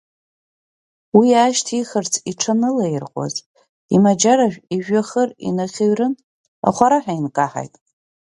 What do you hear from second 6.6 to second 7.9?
ахәараҳәа инкаҳаит.